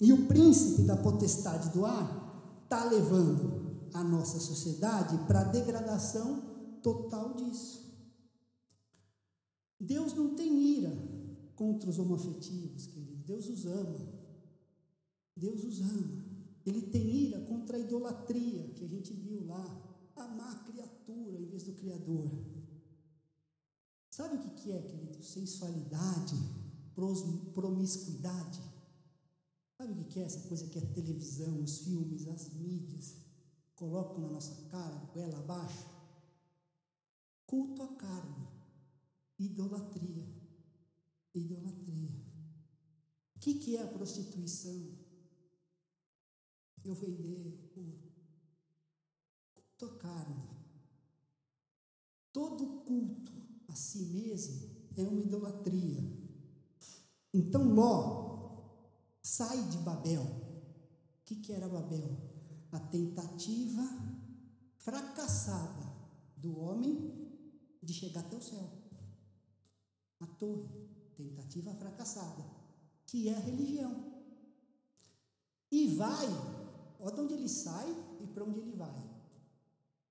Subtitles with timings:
[0.00, 6.40] E o príncipe da potestade do ar está levando a nossa sociedade para a degradação
[6.82, 7.80] total disso.
[9.78, 10.92] Deus não tem ira
[11.54, 13.24] contra os homoafetivos, querido.
[13.24, 13.98] Deus os ama.
[15.36, 16.24] Deus os ama.
[16.64, 19.86] Ele tem ira contra a idolatria que a gente viu lá.
[20.16, 22.30] Amar a criatura em vez do Criador.
[24.10, 25.22] Sabe o que é, querido?
[25.22, 26.36] Sensualidade,
[27.54, 28.60] promiscuidade.
[29.90, 33.16] Sabe o que é essa coisa que a televisão, os filmes, as mídias
[33.74, 35.84] colocam na nossa cara, goela abaixo?
[37.44, 38.46] Culto à carne,
[39.36, 40.28] idolatria,
[41.34, 42.12] idolatria.
[43.34, 44.80] O que, que é a prostituição?
[46.84, 50.50] Eu vender culto à carne.
[52.32, 53.32] Todo culto
[53.66, 56.00] a si mesmo é uma idolatria.
[57.34, 58.29] Então Ló
[59.30, 60.22] sai de Babel.
[60.22, 62.10] O que, que era Babel?
[62.72, 63.84] A tentativa
[64.78, 65.86] fracassada
[66.36, 66.96] do homem
[67.80, 68.68] de chegar até o céu.
[70.18, 70.66] A torre,
[71.16, 72.44] tentativa fracassada,
[73.06, 73.94] que é a religião.
[75.70, 76.26] E vai,
[76.98, 77.88] olha de onde ele sai
[78.20, 79.10] e para onde ele vai.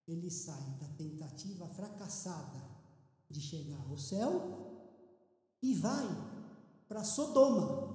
[0.07, 2.61] Ele sai da tentativa fracassada
[3.29, 4.87] de chegar ao céu
[5.61, 6.07] e vai
[6.87, 7.88] para Sodoma,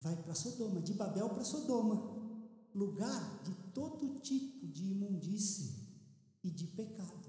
[0.00, 2.18] vai para Sodoma, de Babel para Sodoma,
[2.74, 5.74] lugar de todo tipo de imundície
[6.42, 7.28] e de pecado.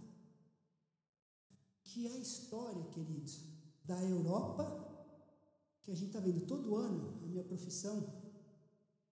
[1.83, 3.43] Que é a história, queridos,
[3.83, 4.63] da Europa,
[5.81, 8.29] que a gente está vendo todo ano, a minha profissão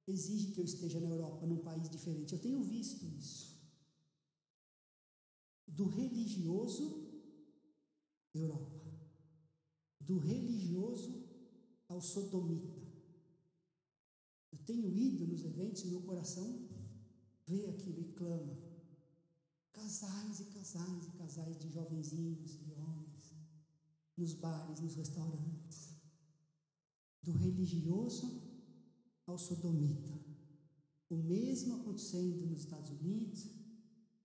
[0.05, 2.33] exige que eu esteja na Europa, num país diferente.
[2.33, 3.57] Eu tenho visto isso.
[5.67, 7.11] Do religioso,
[8.33, 8.77] Europa.
[9.99, 11.27] Do religioso
[11.89, 12.86] ao sodomita.
[14.67, 16.67] Tenho ido nos eventos e meu coração
[17.47, 18.53] vê aquilo e clama.
[19.71, 23.33] Casais e casais e casais de jovenzinhos e homens,
[24.17, 25.93] nos bares, nos restaurantes,
[27.23, 28.41] do religioso
[29.25, 30.19] ao sodomita.
[31.09, 33.47] O mesmo acontecendo nos Estados Unidos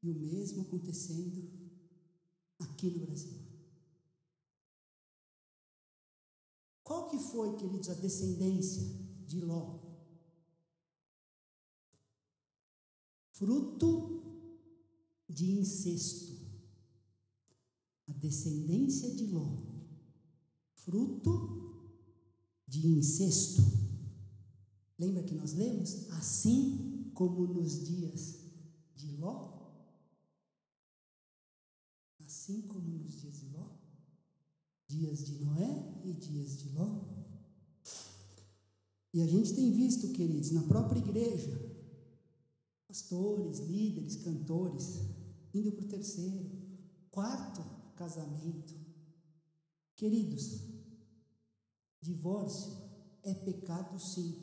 [0.02, 1.52] e o mesmo acontecendo
[2.58, 3.38] aqui no Brasil.
[6.82, 8.82] Qual que foi, queridos, a descendência
[9.28, 9.81] de Ló?
[13.42, 14.22] Fruto
[15.28, 16.32] de incesto.
[18.06, 19.56] A descendência de Ló,
[20.76, 21.90] fruto
[22.68, 23.62] de incesto.
[24.96, 26.08] Lembra que nós lemos?
[26.10, 28.38] Assim como nos dias
[28.94, 29.50] de Ló?
[32.20, 33.66] Assim como nos dias de Ló?
[34.86, 37.00] Dias de Noé e dias de Ló.
[39.12, 41.71] E a gente tem visto, queridos, na própria igreja,
[42.92, 45.00] pastores, líderes, cantores,
[45.54, 46.46] indo para o terceiro,
[47.10, 47.64] quarto
[47.96, 48.74] casamento.
[49.96, 50.60] Queridos,
[52.02, 52.70] divórcio
[53.22, 54.36] é pecado sim.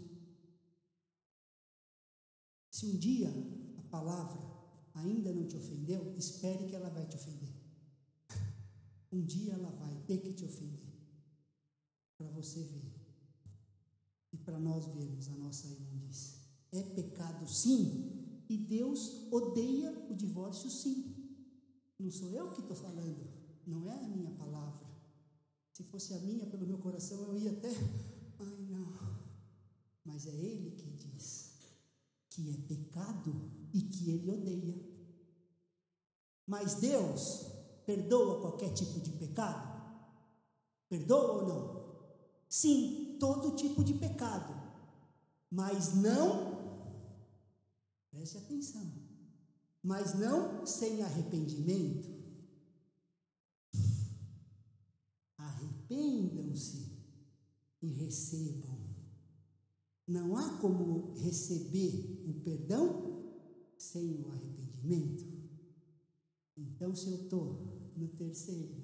[2.71, 3.29] Se um dia
[3.77, 4.41] a palavra
[4.95, 7.53] ainda não te ofendeu, espere que ela vai te ofender.
[9.11, 10.87] Um dia ela vai ter que te ofender.
[12.15, 12.93] Para você ver.
[14.31, 16.37] E para nós vermos a nossa imundícia.
[16.71, 21.15] É pecado sim, e Deus odeia o divórcio, sim.
[21.99, 23.29] Não sou eu que estou falando,
[23.67, 24.87] não é a minha palavra.
[25.71, 27.69] Se fosse a minha, pelo meu coração, eu ia até.
[28.39, 28.91] Ai, não.
[30.03, 31.53] Mas é Ele que diz
[32.29, 34.89] que é pecado e que Ele odeia.
[36.47, 37.45] Mas Deus
[37.85, 39.79] perdoa qualquer tipo de pecado?
[40.89, 41.79] Perdoa ou não?
[42.49, 44.53] Sim, todo tipo de pecado.
[45.51, 46.58] Mas não
[48.19, 48.91] Preste atenção.
[49.81, 52.09] Mas não sem arrependimento.
[55.37, 56.99] Arrependam-se
[57.81, 58.77] e recebam.
[60.05, 63.37] Não há como receber o perdão
[63.77, 65.23] sem o arrependimento.
[66.57, 68.83] Então, se eu estou no terceiro,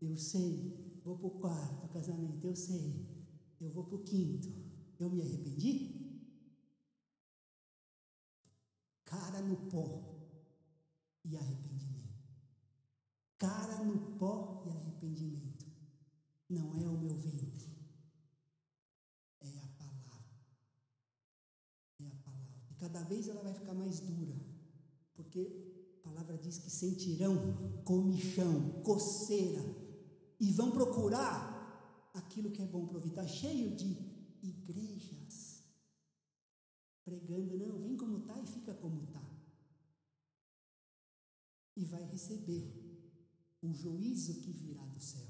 [0.00, 3.06] eu sei, vou para o quarto casamento, eu sei,
[3.60, 4.48] eu vou para o quinto,
[4.98, 5.99] eu me arrependi?
[9.10, 10.04] Cara no pó
[11.24, 12.14] e arrependimento.
[13.36, 15.66] Cara no pó e arrependimento.
[16.48, 17.68] Não é o meu ventre,
[19.40, 20.34] é a palavra.
[22.00, 22.66] É a palavra.
[22.70, 24.34] E cada vez ela vai ficar mais dura,
[25.14, 27.36] porque a palavra diz que sentirão
[27.84, 29.62] comichão, coceira,
[30.38, 33.10] e vão procurar aquilo que é bom para ouvir.
[33.10, 33.96] Está cheio de
[34.42, 35.19] igrejas
[37.10, 39.22] negando, não, vem como está e fica como está.
[41.76, 42.72] E vai receber
[43.62, 45.28] o juízo que virá do céu.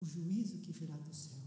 [0.00, 1.46] O juízo que virá do céu.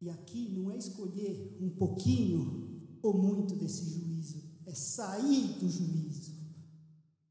[0.00, 6.34] E aqui não é escolher um pouquinho ou muito desse juízo, é sair do juízo,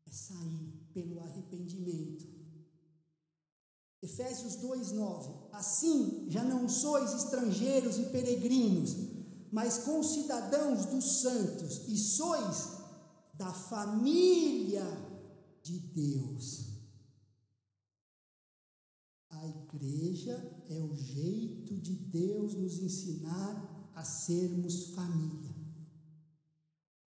[0.05, 2.27] é sair pelo arrependimento.
[4.01, 8.95] Efésios 2:9 Assim já não sois estrangeiros e peregrinos,
[9.51, 12.79] mas concidadãos dos santos, e sois
[13.33, 14.85] da família
[15.63, 16.65] de Deus.
[19.29, 20.33] A igreja
[20.69, 25.55] é o jeito de Deus nos ensinar a sermos família.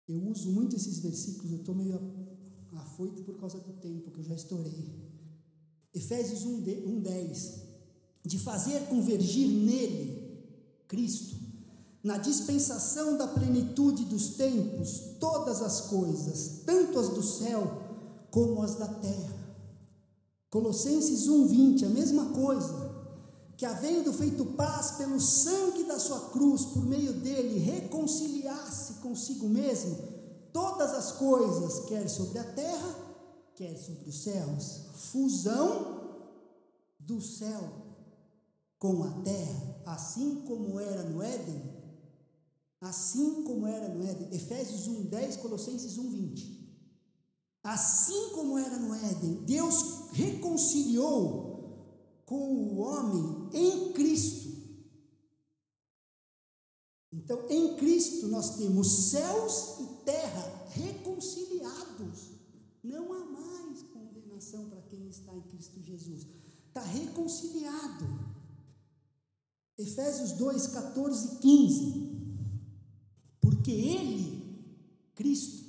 [0.07, 2.01] Eu uso muito esses versículos, eu estou meio
[2.73, 5.05] afoito por causa do tempo, que eu já estourei.
[5.93, 7.63] Efésios 1, 10.
[8.25, 10.43] De fazer convergir nele,
[10.89, 11.37] Cristo,
[12.05, 17.83] na dispensação da plenitude dos tempos, todas as coisas, tanto as do céu
[18.31, 19.35] como as da terra.
[20.51, 22.93] Colossenses 1:20, a mesma coisa.
[23.57, 29.97] Que havendo feito paz pelo sangue da sua cruz, por meio dele reconciliasse consigo mesmo
[30.53, 32.97] todas as coisas, quer sobre a terra,
[33.55, 34.81] quer sobre os céus.
[35.11, 36.03] Fusão
[36.99, 37.63] do céu
[38.79, 41.74] com a terra, assim como era no Éden,
[42.85, 44.29] assim como era no Éden.
[44.33, 46.63] Efésios 1:10, Colossenses 1:20.
[47.63, 51.55] Assim como era no Éden, Deus reconciliou
[52.27, 54.53] com o homem em Cristo.
[57.11, 62.35] Então, em Cristo nós temos céus e terra reconciliados.
[62.83, 66.27] Não há mais condenação para quem está em Cristo Jesus.
[66.69, 68.05] Está reconciliado.
[69.79, 72.14] Efésios 2, 14 e 15.
[73.65, 74.43] Porque Ele,
[75.15, 75.65] Cristo,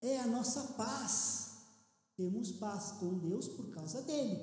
[0.00, 1.56] é a nossa paz.
[2.16, 4.40] Temos paz com Deus por causa dele.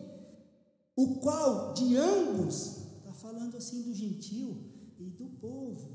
[0.93, 4.57] O qual de ambos, está falando assim do gentil
[4.99, 5.89] e do povo,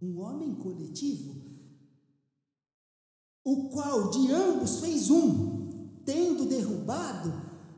[0.00, 1.34] um homem coletivo,
[3.42, 7.32] o qual de ambos fez um, tendo derrubado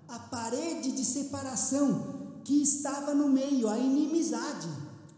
[0.06, 4.68] a parede de separação que estava no meio, a inimizade,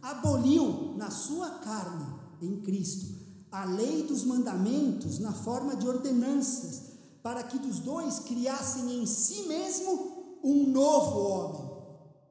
[0.01, 2.12] aboliu na sua carne,
[2.43, 3.06] em Cristo,
[3.50, 6.83] a lei dos mandamentos na forma de ordenanças,
[7.23, 11.71] para que dos dois criassem em si mesmo um novo homem,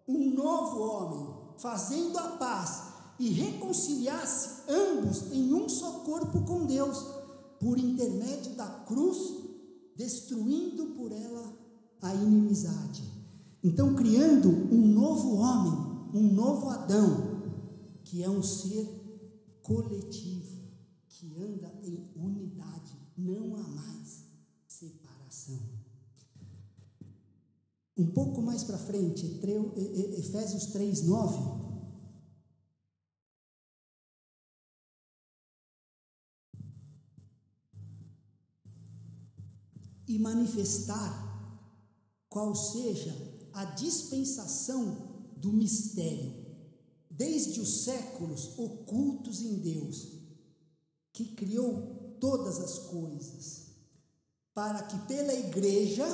[0.08, 2.84] um novo homem, fazendo a paz
[3.20, 6.98] e reconciliasse ambos em um só corpo com Deus,
[7.60, 9.18] por intermédio da cruz,
[9.96, 11.54] destruindo por ela
[12.02, 13.04] a inimizade.
[13.64, 15.72] Então, criando um novo homem,
[16.16, 17.42] um novo Adão,
[18.04, 19.01] que é um ser
[19.62, 20.62] coletivo
[21.08, 24.26] que anda em unidade, não há mais
[24.68, 25.60] separação.
[27.98, 29.40] Um pouco mais para frente,
[30.18, 31.72] Efésios 3, 9.
[40.08, 41.32] E manifestar
[42.28, 43.14] qual seja
[43.54, 46.41] a dispensação do mistério,
[47.12, 50.08] desde os séculos ocultos em Deus
[51.12, 53.68] que criou todas as coisas,
[54.54, 56.06] para que pela igreja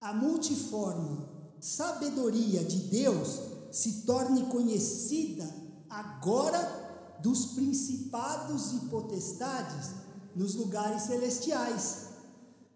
[0.00, 1.26] a multiforme
[1.60, 3.40] sabedoria de Deus
[3.72, 5.48] se torne conhecida
[5.88, 9.90] agora dos principados e potestades
[10.34, 12.06] nos lugares celestiais,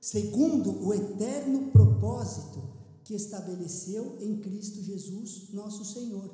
[0.00, 2.65] segundo o eterno propósito
[3.06, 6.28] que estabeleceu em Cristo Jesus, nosso Senhor.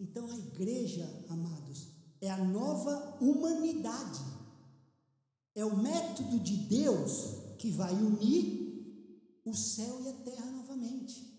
[0.00, 4.24] Então a igreja, amados, é a nova humanidade.
[5.54, 11.30] É o método de Deus que vai unir o céu e a terra novamente.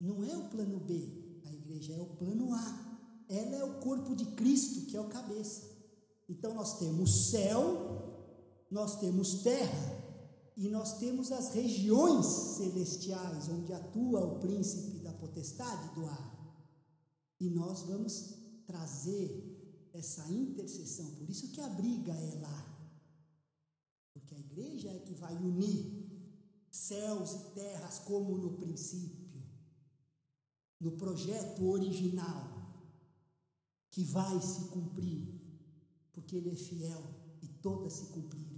[0.00, 3.26] Não é o plano B, a igreja é o plano A.
[3.28, 5.70] Ela é o corpo de Cristo, que é o cabeça.
[6.30, 10.05] Então nós temos céu, nós temos terra,
[10.56, 16.64] e nós temos as regiões celestiais, onde atua o príncipe da potestade do ar.
[17.38, 18.34] E nós vamos
[18.66, 21.14] trazer essa intercessão.
[21.16, 22.76] Por isso que a briga é lá.
[24.14, 26.06] Porque a igreja é que vai unir
[26.70, 29.42] céus e terras como no princípio,
[30.80, 32.56] no projeto original,
[33.90, 35.40] que vai se cumprir,
[36.12, 37.02] porque Ele é fiel
[37.42, 38.55] e todas se cumpriram.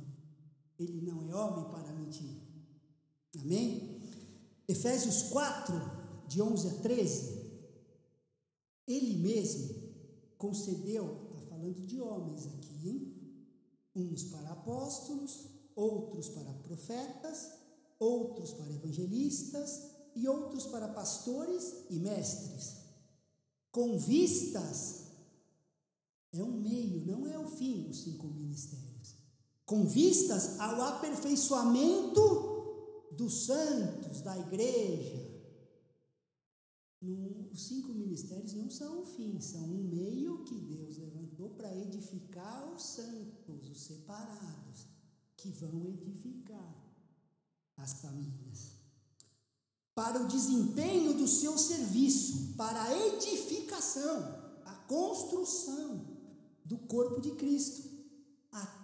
[0.78, 2.36] Ele não é homem para mentir.
[3.40, 4.00] Amém?
[4.66, 5.74] Efésios 4,
[6.28, 7.38] de 11 a 13.
[8.86, 9.74] Ele mesmo
[10.36, 13.14] concedeu, está falando de homens aqui, hein?
[13.94, 17.50] Uns para apóstolos, outros para profetas,
[17.98, 19.82] outros para evangelistas
[20.14, 22.76] e outros para pastores e mestres.
[23.70, 25.06] Com vistas,
[26.32, 28.87] é um meio, não é o fim, os cinco ministérios.
[29.68, 32.22] Com vistas ao aperfeiçoamento
[33.12, 35.28] dos santos, da igreja,
[37.52, 42.66] os cinco ministérios não são o fim, são um meio que Deus levantou para edificar
[42.74, 44.86] os santos, os separados,
[45.36, 46.74] que vão edificar
[47.76, 48.72] as famílias.
[49.94, 54.16] Para o desempenho do seu serviço, para a edificação,
[54.64, 56.06] a construção
[56.64, 57.87] do corpo de Cristo,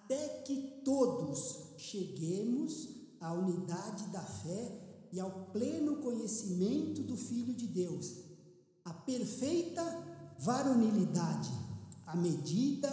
[0.05, 7.67] até que todos cheguemos à unidade da fé e ao pleno conhecimento do Filho de
[7.67, 8.17] Deus,
[8.85, 9.83] a perfeita
[10.41, 11.51] varonilidade,
[12.07, 12.91] à medida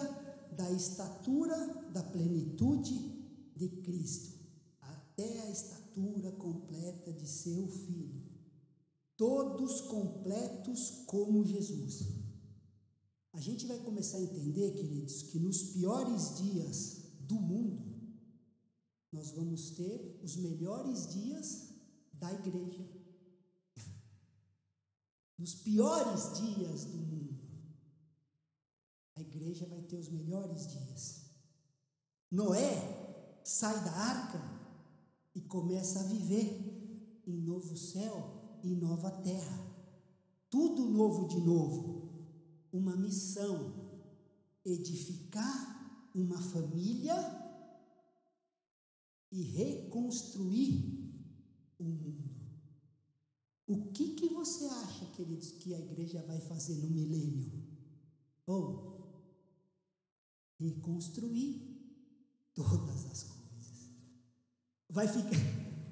[0.56, 1.58] da estatura
[1.92, 2.94] da plenitude
[3.58, 4.34] de Cristo,
[4.80, 8.22] até a estatura completa de seu Filho.
[9.18, 12.08] Todos completos como Jesus.
[13.34, 17.01] A gente vai começar a entender, queridos, que nos piores dias
[17.32, 17.82] do mundo,
[19.12, 21.74] nós vamos ter os melhores dias
[22.14, 22.86] da igreja.
[25.38, 27.42] Nos piores dias do mundo,
[29.16, 31.32] a igreja vai ter os melhores dias.
[32.30, 34.40] Noé sai da arca
[35.34, 39.60] e começa a viver em novo céu e nova terra.
[40.50, 42.10] Tudo novo de novo.
[42.72, 43.74] Uma missão:
[44.64, 45.81] edificar
[46.14, 47.16] uma família
[49.32, 51.12] e reconstruir
[51.80, 52.32] o mundo.
[53.68, 57.52] O que, que você acha, queridos, que a igreja vai fazer no milênio?
[58.46, 58.92] Ou
[60.60, 61.72] reconstruir
[62.54, 63.42] todas as coisas.
[64.90, 65.38] Vai ficar,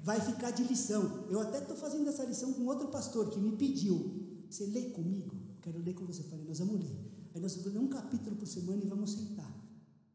[0.04, 1.26] vai ficar de lição.
[1.30, 4.44] Eu até estou fazendo essa lição com outro pastor que me pediu.
[4.50, 5.34] Você lê comigo?
[5.62, 6.20] Quero ler com você.
[6.20, 7.30] Eu falei, nós vamos ler.
[7.34, 9.59] Aí nós vamos ler um capítulo por semana e vamos sentar.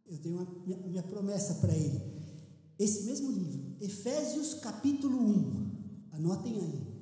[0.06, 2.02] Eu dei uma minha, minha promessa para ele.
[2.78, 5.76] Esse mesmo livro, Efésios capítulo 1.
[6.12, 6.96] Anotem aí.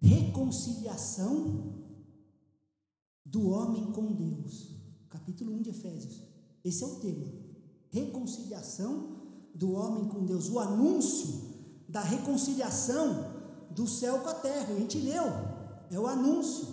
[0.00, 1.74] Reconciliação
[3.24, 4.70] do homem com Deus.
[5.08, 6.22] Capítulo 1 de Efésios.
[6.64, 7.26] Esse é o tema.
[7.90, 9.16] Reconciliação
[9.54, 10.48] do homem com Deus.
[10.48, 11.56] O anúncio
[11.88, 13.34] da reconciliação
[13.70, 14.72] do céu com a terra.
[14.72, 15.24] A gente leu.
[15.90, 16.66] É o anúncio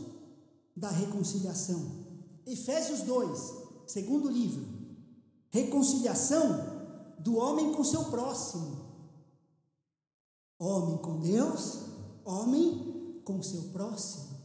[0.75, 2.03] da reconciliação.
[2.45, 3.53] Efésios 2,
[3.87, 4.65] segundo livro.
[5.53, 8.75] Reconciliação do homem com seu próximo.
[10.57, 11.77] Homem com Deus,
[12.25, 14.35] homem com seu próximo.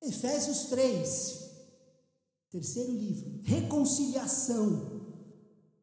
[0.00, 1.50] Efésios 3,
[2.50, 5.02] terceiro livro, reconciliação.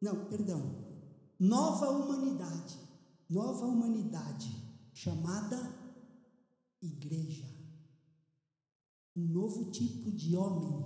[0.01, 0.73] Não, perdão.
[1.39, 2.79] Nova humanidade.
[3.29, 4.49] Nova humanidade
[4.91, 5.55] chamada
[6.81, 7.45] igreja.
[9.15, 10.83] Um novo tipo de homem,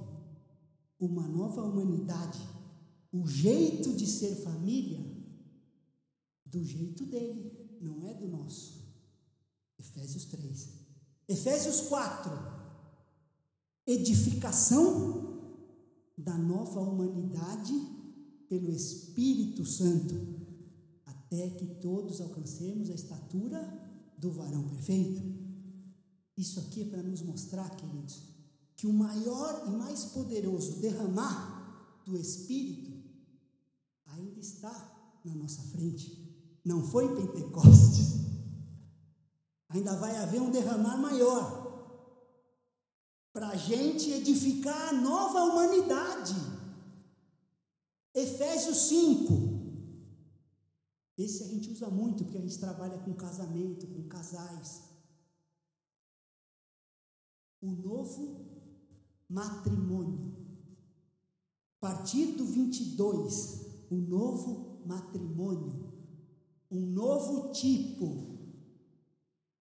[1.00, 2.59] uma nova humanidade,
[3.12, 5.04] o jeito de ser família
[6.46, 8.80] do jeito dele não é do nosso.
[9.78, 10.70] Efésios 3.
[11.28, 12.32] Efésios 4.
[13.86, 15.40] Edificação
[16.18, 17.74] da nova humanidade
[18.48, 20.16] pelo Espírito Santo,
[21.06, 23.62] até que todos alcancemos a estatura
[24.18, 25.22] do varão perfeito.
[26.36, 28.22] Isso aqui é para nos mostrar, queridos,
[28.76, 32.99] que o maior e mais poderoso derramar do Espírito
[34.20, 36.18] ainda está na nossa frente.
[36.66, 38.20] Não foi Pentecostes.
[39.70, 41.70] Ainda vai haver um derramar maior
[43.32, 46.36] para a gente edificar a nova humanidade.
[48.14, 49.60] Efésios 5.
[51.18, 54.82] Esse a gente usa muito porque a gente trabalha com casamento, com casais.
[57.62, 58.46] O novo
[59.30, 60.34] matrimônio.
[61.82, 65.90] A partir do 22, o novo matrimônio
[66.72, 68.38] um novo tipo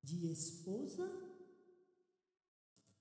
[0.02, 1.11] de esposa,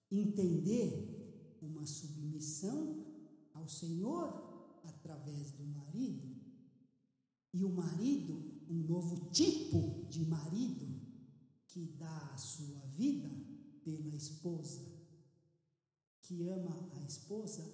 [0.10, 3.06] entender uma submissão
[3.54, 6.38] ao Senhor através do marido,
[7.54, 8.34] e o marido,
[8.70, 10.86] um novo tipo de marido
[11.68, 13.30] que dá a sua vida
[13.84, 14.86] pela esposa,
[16.22, 17.66] que ama a esposa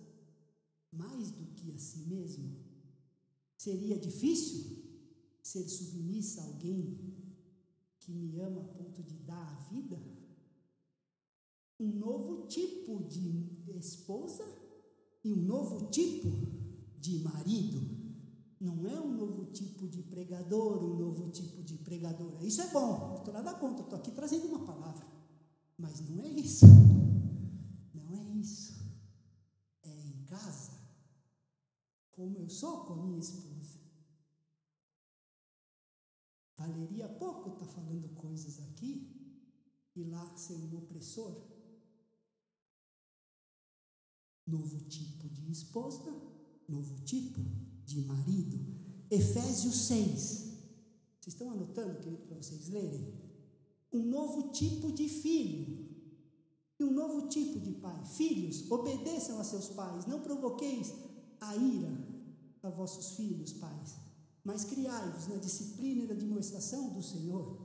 [0.92, 2.73] mais do que a si mesmo.
[3.64, 4.84] Seria difícil?
[5.42, 6.98] ser submissa a alguém
[8.02, 9.98] que me ama a ponto de dar a vida?
[11.80, 14.46] Um novo tipo de esposa
[15.24, 16.30] e um novo tipo
[17.00, 17.82] de marido.
[18.60, 22.46] Não é um novo tipo de pregador, um novo tipo de pregadora.
[22.46, 25.08] Isso é bom, não estou nada contra, estou aqui trazendo uma palavra.
[25.78, 26.66] Mas não é isso.
[27.94, 28.74] Não é isso.
[29.84, 30.74] É em casa,
[32.12, 33.53] como eu sou com a minha esposa.
[37.04, 39.12] Valeria pouco estar tá falando coisas aqui
[39.96, 41.36] e lá ser um opressor.
[44.48, 46.12] Novo tipo de esposa,
[46.68, 47.42] novo tipo
[47.86, 48.60] de marido.
[49.10, 50.08] Efésios 6.
[51.20, 53.14] Vocês estão anotando, querido, para vocês lerem?
[53.92, 55.88] Um novo tipo de filho
[56.80, 58.06] e um novo tipo de pai.
[58.06, 60.94] Filhos, obedeçam a seus pais, não provoqueis
[61.40, 62.14] a ira
[62.64, 63.96] a vossos filhos, pais,
[64.44, 67.58] mas criai-vos na disciplina e na demonstração do Senhor.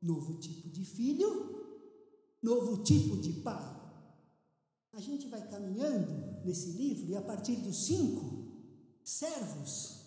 [0.00, 1.26] Novo tipo de filho,
[2.42, 3.82] novo tipo de pai.
[4.92, 8.46] A gente vai caminhando nesse livro e a partir dos cinco,
[9.02, 10.02] servos,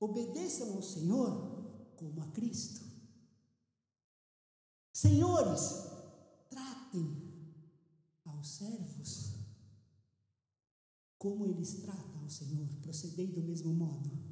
[0.00, 2.82] obedeçam ao Senhor como a Cristo.
[4.92, 5.84] Senhores,
[6.48, 7.22] tratem
[8.24, 9.34] aos servos
[11.18, 14.23] como eles tratam ao Senhor, procedei do mesmo modo.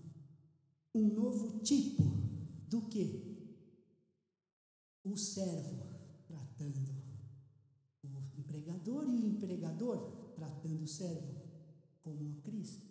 [0.94, 2.02] Um novo tipo
[2.68, 3.32] do que?
[5.04, 5.82] O servo
[6.26, 6.92] tratando
[8.38, 11.34] empregador e o empregador tratando o servo
[12.02, 12.86] como a Cristo.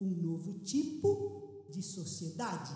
[0.00, 2.72] Um novo tipo de sociedade.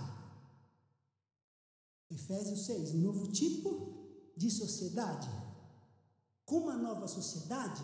[2.11, 5.29] Efésios 6, um novo tipo de sociedade.
[6.45, 7.83] Com uma nova sociedade,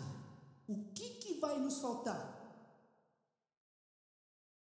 [0.67, 2.37] o que, que vai nos faltar?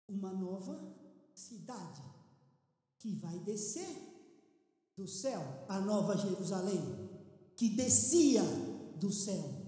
[0.06, 0.99] Uma nova
[1.48, 2.02] cidade
[2.98, 4.10] que vai descer
[4.96, 6.80] do céu, a nova Jerusalém,
[7.56, 8.42] que descia
[8.98, 9.60] do céu.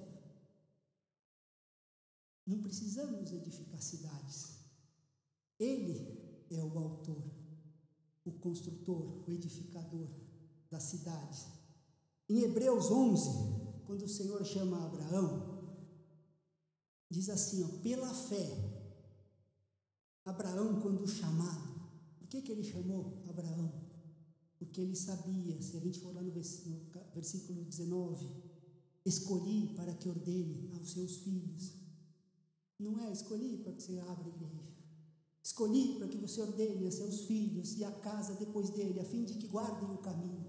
[2.46, 4.58] Não precisamos edificar cidades.
[5.58, 7.22] Ele é o autor,
[8.24, 10.08] o construtor, o edificador
[10.70, 11.46] das cidades.
[12.28, 15.62] Em Hebreus 11, quando o Senhor chama Abraão,
[17.10, 18.71] diz assim: ó, pela fé,
[20.24, 23.72] Abraão, quando chamado, por que, que ele chamou Abraão?
[24.58, 28.52] Porque ele sabia, se a gente for lá no versículo 19,
[29.04, 31.72] Escolhi para que ordene aos seus filhos.
[32.78, 34.72] Não é escolhi para que você abra a igreja.
[35.42, 39.24] Escolhi para que você ordene a seus filhos e a casa depois dele, a fim
[39.24, 40.46] de que guardem o caminho.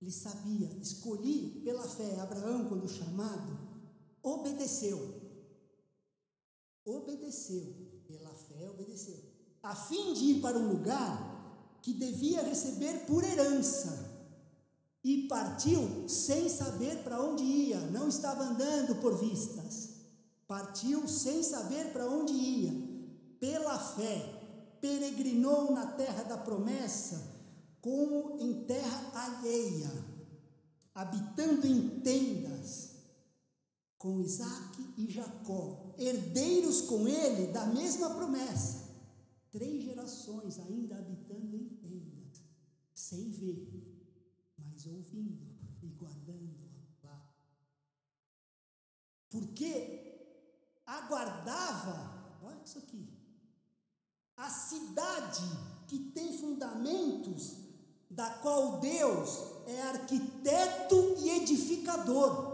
[0.00, 2.20] Ele sabia, escolhi pela fé.
[2.20, 3.58] Abraão, quando chamado,
[4.22, 5.20] obedeceu.
[6.84, 7.74] Obedeceu,
[8.62, 9.18] fé, obedeceu.
[9.62, 14.10] A fim de ir para um lugar que devia receber por herança
[15.02, 19.90] e partiu sem saber para onde ia, não estava andando por vistas.
[20.46, 22.72] Partiu sem saber para onde ia,
[23.40, 27.20] pela fé, peregrinou na terra da promessa,
[27.80, 29.90] como em terra alheia,
[30.94, 32.90] habitando em tendas,
[34.02, 38.90] com Isaac e Jacó, herdeiros com ele da mesma promessa.
[39.52, 42.42] Três gerações ainda habitando em tendas,
[42.92, 43.92] sem ver
[44.58, 45.46] mas ouvindo
[45.82, 46.58] e guardando
[47.04, 47.32] lá.
[49.30, 50.40] Porque
[50.84, 53.08] aguardava, olha isso aqui,
[54.36, 55.44] a cidade
[55.86, 57.58] que tem fundamentos,
[58.10, 62.51] da qual Deus é arquiteto e edificador.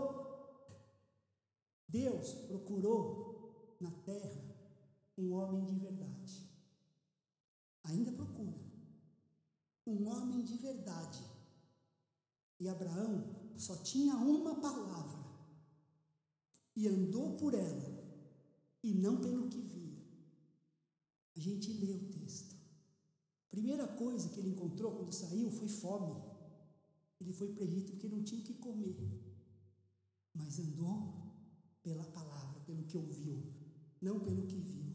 [1.89, 4.57] Deus procurou na terra
[5.17, 6.49] um homem de verdade.
[7.85, 8.69] Ainda procura.
[9.87, 11.25] Um homem de verdade
[12.61, 13.25] e Abraão
[13.57, 15.25] só tinha uma palavra
[16.75, 17.99] e andou por ela
[18.83, 20.03] e não pelo que via.
[21.37, 22.57] A gente lê o texto.
[23.49, 26.21] Primeira coisa que ele encontrou quando saiu foi fome.
[27.21, 28.97] Ele foi para Egito porque não tinha o que comer.
[30.35, 31.18] Mas andou
[31.89, 33.43] pela palavra, pelo que ouviu,
[34.03, 34.95] não pelo que viu.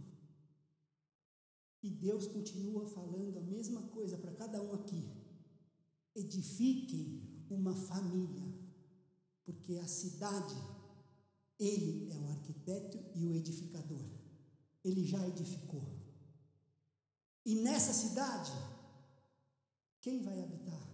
[1.81, 5.03] E Deus continua falando a mesma coisa para cada um aqui.
[6.13, 8.43] Edifiquem uma família,
[9.43, 10.55] porque a cidade,
[11.59, 14.07] ele é o arquiteto e o edificador.
[14.83, 15.83] Ele já edificou.
[17.43, 18.51] E nessa cidade,
[19.99, 20.87] quem vai habitar?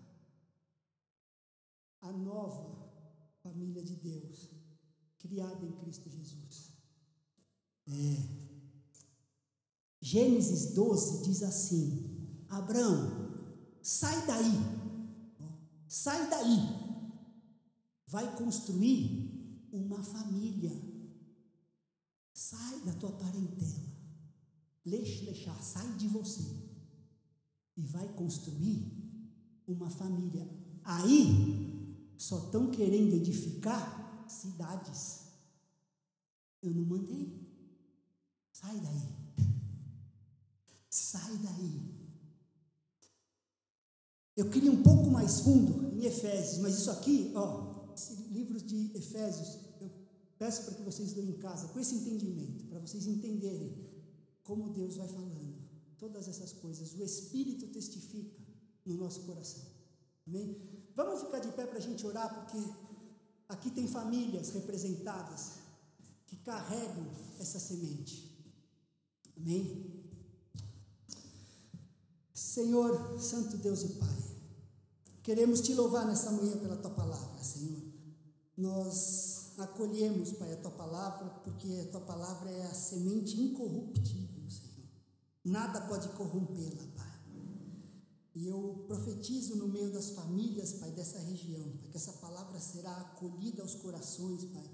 [2.01, 2.89] A nova
[3.43, 4.58] família de Deus,
[5.19, 6.73] criada em Cristo Jesus.
[7.87, 8.39] É.
[10.01, 13.29] Gênesis 12 diz assim: Abraão,
[13.81, 14.79] sai daí
[15.89, 16.59] Sai daí.
[18.05, 20.71] Vai construir uma família.
[22.31, 23.89] Sai da tua parentela.
[24.85, 26.43] Leix, leixar, sai de você.
[27.75, 28.85] E vai construir
[29.67, 30.47] uma família.
[30.83, 35.21] Aí, só estão querendo edificar cidades.
[36.61, 37.49] Eu não mandei.
[38.51, 39.47] Sai daí.
[40.89, 41.99] Sai daí.
[44.35, 48.97] Eu queria um pouco mais fundo em Efésios, mas isso aqui, ó, esse livro de
[48.97, 49.91] Efésios, eu
[50.37, 53.89] peço para que vocês leiam em casa, com esse entendimento, para vocês entenderem
[54.43, 55.59] como Deus vai falando.
[55.97, 58.41] Todas essas coisas, o Espírito testifica
[58.85, 59.63] no nosso coração.
[60.25, 60.57] Amém?
[60.95, 62.57] Vamos ficar de pé para a gente orar, porque
[63.49, 65.53] aqui tem famílias representadas
[66.27, 67.07] que carregam
[67.39, 68.29] essa semente.
[69.35, 69.99] Amém?
[72.33, 74.17] Senhor, Santo Deus e Pai,
[75.23, 77.81] queremos te louvar nessa manhã pela tua palavra, Senhor.
[78.55, 84.87] Nós acolhemos, Pai, a tua palavra, porque a tua palavra é a semente incorruptível, Senhor.
[85.43, 87.08] Nada pode corrompê-la, Pai.
[88.35, 92.91] E eu profetizo no meio das famílias, Pai, dessa região, Pai, que essa palavra será
[92.91, 94.69] acolhida aos corações, Pai,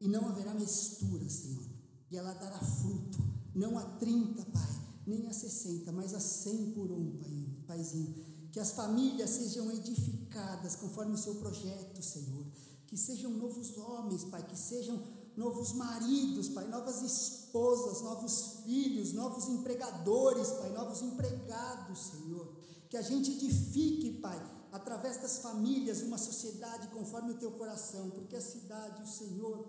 [0.00, 1.64] e não haverá mistura, Senhor.
[2.10, 3.18] E ela dará fruto,
[3.54, 8.14] não a 30, Pai, nem a 60, mas a 100 por um, pai, Paizinho.
[8.52, 12.44] Que as famílias sejam edificadas conforme o seu projeto, Senhor.
[12.86, 15.02] Que sejam novos homens, Pai, que sejam
[15.36, 22.47] novos maridos, Pai, novas esposas, novos filhos, novos empregadores, Pai, novos empregados, Senhor.
[22.88, 24.40] Que a gente edifique, Pai,
[24.72, 29.66] através das famílias, uma sociedade conforme o teu coração, porque a cidade, o Senhor,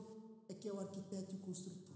[0.47, 1.89] é que é o arquiteto e o construtor.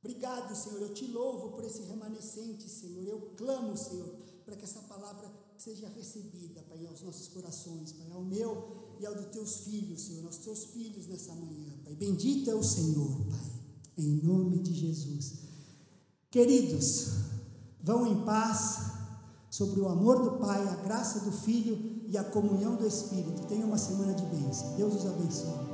[0.00, 0.80] Obrigado, Senhor.
[0.80, 3.06] Eu te louvo por esse remanescente, Senhor.
[3.06, 4.08] Eu clamo, Senhor,
[4.44, 9.14] para que essa palavra seja recebida, Pai, aos nossos corações, Pai, ao meu e ao
[9.14, 11.94] dos teus filhos, Senhor, aos teus filhos nessa manhã, Pai.
[11.94, 13.52] Bendito é o Senhor, Pai,
[13.98, 15.34] em nome de Jesus.
[16.30, 17.08] Queridos,
[17.82, 18.97] vão em paz
[19.58, 23.44] sobre o amor do Pai, a graça do Filho e a comunhão do Espírito.
[23.48, 24.76] Tenha uma semana de bênção.
[24.76, 25.67] Deus os abençoe.